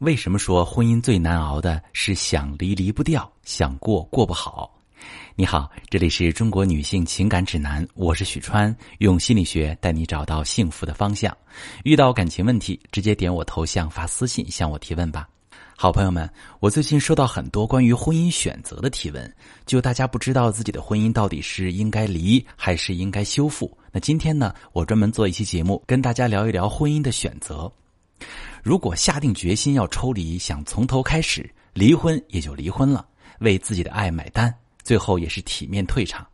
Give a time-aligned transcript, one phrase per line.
[0.00, 4.74] 为什么说婚姻最难熬的是想离离不掉，想过过不好？
[5.36, 11.36] 你好，这里是中国女性情感指南，我是许川，用心理学带你找到幸福的方向。
[11.84, 15.28] 遇到感情问题，直接点我头像发私信向我提问吧。
[15.76, 16.26] 好朋友们，
[16.60, 19.30] 我最近收到很多关于婚姻选择的提问，
[19.66, 23.70] 就大家不知道自己的婚姻到底是应该离还是应该修复。
[23.92, 27.70] 那今天呢，我专门做一期节目，跟大家聊一聊婚姻的选择。
[28.62, 33.06] 如果下定决心要抽离，想从头开始，离婚也就离婚了，
[33.40, 36.26] 为自己的爱买单，最后也是体面退场。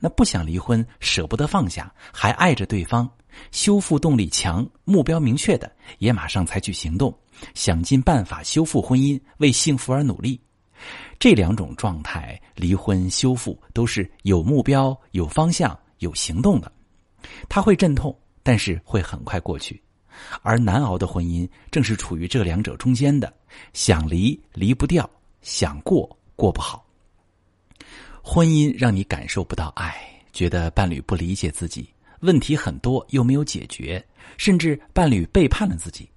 [0.00, 3.08] 那不想离婚，舍不得放下，还爱着对方，
[3.52, 7.16] 修复动力强，目标明确的，也马上采取行动，
[7.54, 10.40] 想尽办法修复婚姻，为幸福而努力。
[11.18, 16.70] 这两种状态，离婚修复都是有目标、有方向、有行动的。
[17.48, 19.80] 它会阵痛，但是会很快过去。
[20.42, 23.32] 而难熬的婚姻正是处于这两者中间的，
[23.72, 25.08] 想离离不掉，
[25.42, 26.84] 想过过不好。
[28.22, 29.96] 婚姻让你感受不到爱，
[30.32, 31.88] 觉得伴侣不理解自己，
[32.20, 34.04] 问题很多又没有解决，
[34.36, 36.08] 甚至伴侣背叛了自己。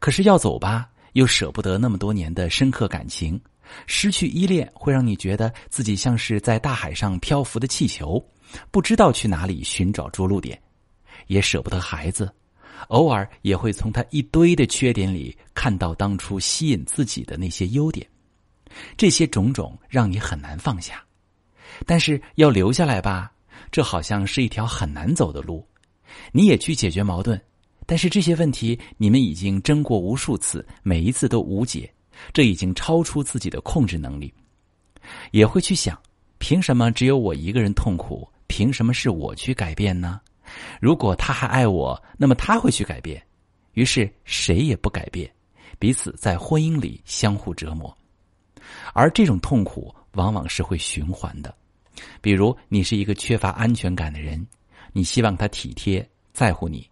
[0.00, 3.40] 可是要走吧，又舍不得那么多年的深刻感情，
[3.86, 8.20] 失去依恋会让你觉得自己像是在大海上漂浮的气球，
[8.70, 10.60] 不知道去哪里寻找着陆点，
[11.28, 12.32] 也舍不得孩子。
[12.88, 18.06] 偶尔也会从他一堆的缺点里看到当初吸引自己的那些优点，
[18.96, 21.02] 这些种种让你很难放下。
[21.86, 23.32] 但是要留下来吧，
[23.72, 25.66] 这好像是一条很难走的路。
[26.30, 27.40] 你也去解决矛盾，
[27.86, 31.92] 但是这些问题你们已经争过无数次，每一次都无解，
[32.32, 34.32] 这已经超出自己的控制能力。
[35.32, 36.00] 也会去想，
[36.38, 38.28] 凭什么只有我一个人痛苦？
[38.46, 40.20] 凭什么是我去改变呢？
[40.80, 43.22] 如果他还爱我，那么他会去改变。
[43.72, 45.30] 于是谁也不改变，
[45.78, 47.96] 彼此在婚姻里相互折磨，
[48.92, 51.52] 而这种痛苦往往是会循环的。
[52.20, 54.46] 比如，你是一个缺乏安全感的人，
[54.92, 56.88] 你希望他体贴在乎你，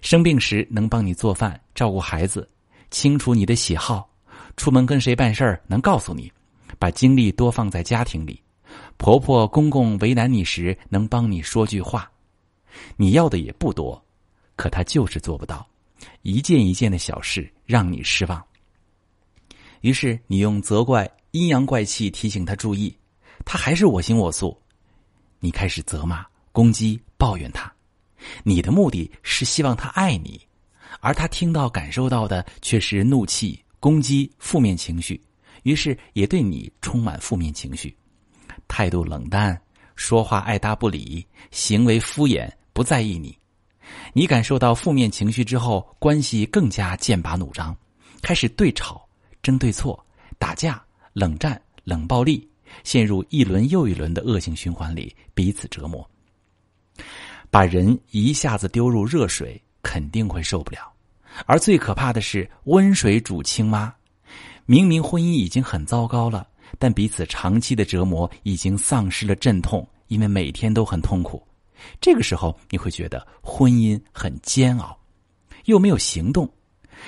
[0.00, 2.48] 生病时能帮你做饭、照顾孩子，
[2.90, 4.08] 清楚你的喜好，
[4.56, 6.32] 出门跟谁办事儿能告诉你，
[6.78, 8.42] 把精力多放在家庭里，
[8.96, 12.10] 婆婆公公为难你时能帮你说句话。
[12.96, 14.02] 你要的也不多，
[14.56, 15.66] 可他就是做不到，
[16.22, 18.44] 一件一件的小事让你失望。
[19.80, 22.96] 于是你用责怪、阴阳怪气提醒他注意，
[23.44, 24.56] 他还是我行我素。
[25.40, 27.70] 你开始责骂、攻击、抱怨他，
[28.42, 30.40] 你的目的是希望他爱你，
[31.00, 35.20] 而他听到、感受到的却是怒气、攻击、负面情绪，
[35.64, 37.94] 于是也对你充满负面情绪，
[38.66, 39.60] 态度冷淡，
[39.96, 42.50] 说话爱答不理，行为敷衍。
[42.74, 43.38] 不在意你，
[44.12, 47.74] 你感受到负面情绪之后，关系更加剑拔弩张，
[48.20, 49.08] 开始对吵、
[49.42, 50.04] 争对错、
[50.40, 52.46] 打架、冷战、冷暴力，
[52.82, 56.04] 陷入一轮又一轮的恶性循环里，彼此折磨。
[57.48, 60.92] 把人一下子丢入热水，肯定会受不了。
[61.46, 63.94] 而最可怕的是温水煮青蛙，
[64.66, 66.44] 明明婚姻已经很糟糕了，
[66.76, 71.40] 但彼此长期的折磨已经丧失了阵痛，因为每天都很痛苦。
[72.00, 74.98] 这个时候，你会觉得婚姻很煎熬，
[75.64, 76.50] 又没有行动，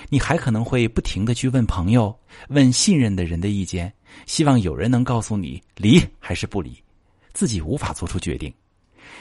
[0.09, 3.93] 你还可能会不停的去问朋友、问信任的人的意见，
[4.27, 6.77] 希望有人能告诉你离还是不离，
[7.33, 8.53] 自己无法做出决定，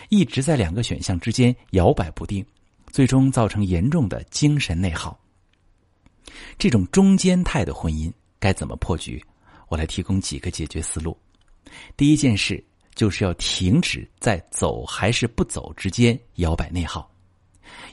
[0.10, 2.46] 一直在两个选项之间摇摆不定，
[2.92, 5.18] 最终造成严重的精神内耗。
[6.58, 9.24] 这种中间态的婚姻该怎么破局？
[9.68, 11.18] 我来提供几个解决思路。
[11.98, 12.64] 第一件事。
[12.96, 17.08] 就是要停止在走还是不走之间摇摆内耗，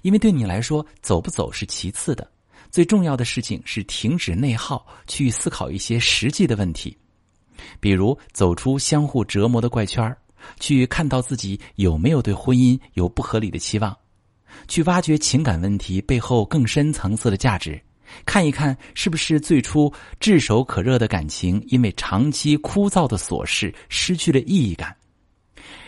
[0.02, 2.30] 因为对你来说，走不走是其次的，
[2.70, 6.96] 最重要的事情是停止内耗，去思考一些实际的问题，
[7.80, 10.16] 比如走出相互折磨的怪圈
[10.58, 13.96] 去看到自己有没有对婚姻有不合理的期望，
[14.68, 17.80] 去挖掘情感问题背后更深层次的价值。
[18.24, 24.94] 看一看，是不是最初炙手可热的感情，因为长期枯燥的琐事失去了意义感？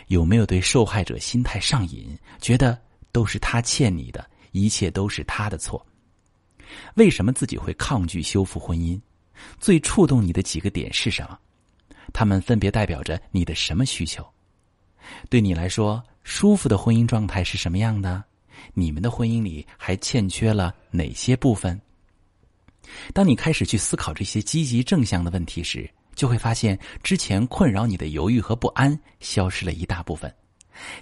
[0.09, 2.79] 有没有对受害者心态上瘾，觉得
[3.12, 5.85] 都是他欠你的，一切都是他的错？
[6.94, 9.00] 为什么自己会抗拒修复婚姻？
[9.59, 11.38] 最触动你的几个点是什么？
[12.12, 14.27] 他们分别代表着你的什么需求？
[15.29, 18.23] 对你来说，舒服的婚姻状态是什么样的？
[18.73, 21.81] 你们的婚姻里还欠缺了哪些部分？
[23.13, 30.33] 当你开始去思考这些积极正向的问题时，就会发现之前困扰你的犹豫和不安消失了一大部分。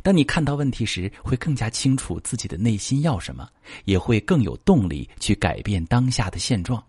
[0.02, 3.48] 当你看到问题时，会更加清楚自己的内心要什么，
[3.84, 6.82] 也会更有动力去改变当下的现状。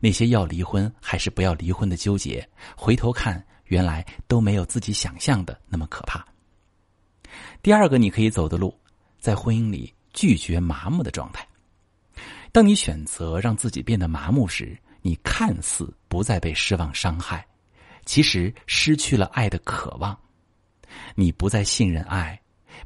[0.00, 6.24] 那些要离婚还是不要离婚的纠结，回头看，原来都没有自己想象的那么可怕。
[7.62, 8.76] 第二个，你可以走的路，
[9.18, 11.46] 在婚姻里拒绝麻木的状态。
[12.52, 17.44] 当你选择让自己变得麻木时，你看似不再被失望伤害，
[18.04, 20.16] 其实失去了爱的渴望。
[21.14, 22.38] 你不再信任爱，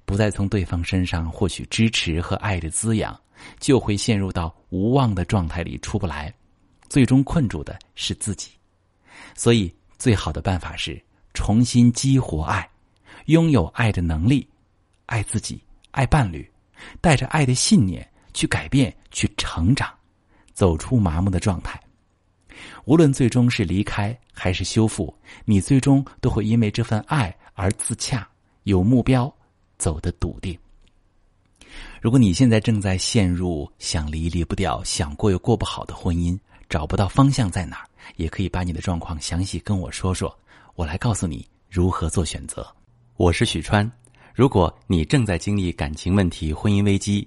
[0.05, 3.21] 不再从对方身上获取支持和爱的滋养，
[3.59, 6.33] 就会陷入到无望的状态里出不来。
[6.89, 8.53] 最终困住的是自己，
[9.35, 11.03] 所以最好的办法是
[11.35, 12.71] 重新激活爱，
[13.25, 14.49] 拥有爱的能力，
[15.07, 15.61] 爱自己，
[15.91, 16.49] 爱伴侣，
[17.01, 19.91] 带着爱的信念去改变，去成长，
[20.53, 21.81] 走出麻木的状态。
[22.85, 25.13] 无论最终是离开还是修复，
[25.47, 28.29] 你最终都会因为这份爱而自洽，
[28.65, 29.35] 有目标，
[29.79, 30.57] 走得笃定。
[32.03, 36.39] 如果你现在正在陷入想离离不掉、想过又过不好的婚姻，
[36.69, 40.39] 找不到方向在哪儿，也可以把你的状况详细跟我说说，
[40.75, 42.67] 我来告诉你如何做选择。
[43.17, 43.91] 我是许川，
[44.35, 47.27] 如果你正在经历感情问题、婚姻危机，